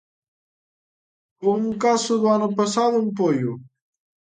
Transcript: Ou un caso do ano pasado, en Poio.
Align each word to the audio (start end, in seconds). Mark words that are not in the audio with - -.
Ou 1.47 1.53
un 1.67 1.71
caso 1.83 2.13
do 2.21 2.27
ano 2.37 2.49
pasado, 2.59 2.95
en 3.03 3.09
Poio. 3.19 3.51